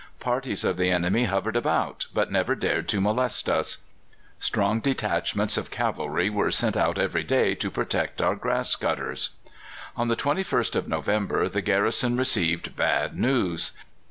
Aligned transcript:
Parties 0.19 0.63
of 0.63 0.77
the 0.77 0.89
enemy 0.89 1.25
hovered 1.25 1.55
about, 1.55 2.07
but 2.11 2.31
never 2.31 2.55
dared 2.55 2.87
to 2.87 2.99
molest 2.99 3.47
us. 3.47 3.83
Strong 4.39 4.79
detachments 4.79 5.57
of 5.57 5.69
cavalry 5.69 6.27
were 6.27 6.49
sent 6.49 6.75
out 6.75 6.97
every 6.97 7.23
day 7.23 7.53
to 7.53 7.69
protect 7.69 8.19
our 8.19 8.33
grass 8.35 8.75
cutters. 8.75 9.29
On 9.95 10.07
the 10.07 10.15
21st 10.15 10.75
of 10.75 10.87
November 10.87 11.47
the 11.47 11.61
garrison 11.61 12.17
received 12.17 12.75
bad 12.75 13.15
news. 13.15 13.73